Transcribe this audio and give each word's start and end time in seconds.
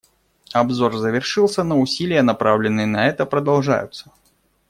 Обзор 0.51 0.97
завершился, 0.97 1.61
но 1.63 1.79
усилия, 1.79 2.23
направленные 2.23 2.87
на 2.87 3.07
это, 3.07 3.27
продолжаются. 3.27 4.11